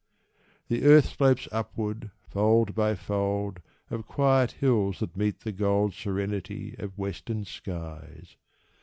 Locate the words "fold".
2.27-2.73, 2.95-3.61